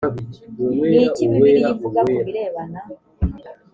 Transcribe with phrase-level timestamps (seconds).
[0.89, 2.79] ni iki bibiliya ivuga ku birebana